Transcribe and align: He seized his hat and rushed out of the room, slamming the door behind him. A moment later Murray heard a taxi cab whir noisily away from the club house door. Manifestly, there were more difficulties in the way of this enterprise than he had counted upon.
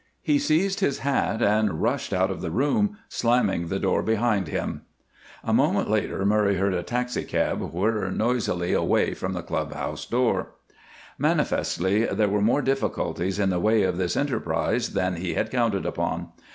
He 0.23 0.39
seized 0.39 0.79
his 0.79 0.97
hat 1.05 1.43
and 1.43 1.79
rushed 1.79 2.11
out 2.11 2.31
of 2.31 2.41
the 2.41 2.49
room, 2.49 2.97
slamming 3.07 3.67
the 3.67 3.77
door 3.77 4.01
behind 4.01 4.47
him. 4.47 4.81
A 5.43 5.53
moment 5.53 5.91
later 5.91 6.25
Murray 6.25 6.55
heard 6.55 6.73
a 6.73 6.81
taxi 6.81 7.23
cab 7.23 7.61
whir 7.61 8.09
noisily 8.09 8.73
away 8.73 9.13
from 9.13 9.33
the 9.33 9.43
club 9.43 9.73
house 9.75 10.07
door. 10.07 10.53
Manifestly, 11.19 12.05
there 12.05 12.29
were 12.29 12.41
more 12.41 12.63
difficulties 12.63 13.37
in 13.37 13.51
the 13.51 13.59
way 13.59 13.83
of 13.83 13.97
this 13.99 14.17
enterprise 14.17 14.93
than 14.95 15.17
he 15.17 15.35
had 15.35 15.51
counted 15.51 15.85
upon. 15.85 16.29